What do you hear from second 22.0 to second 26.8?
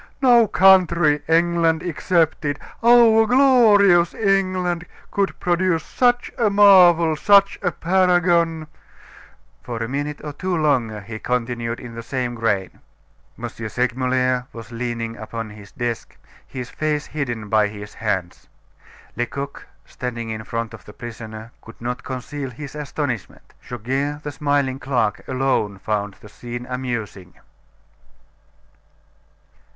conceal his astonishment. Goguet, the smiling clerk, alone found the scene